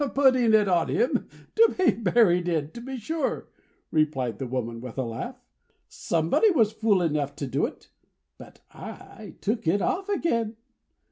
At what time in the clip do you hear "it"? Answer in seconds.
0.55-0.67, 7.67-7.87, 9.67-9.79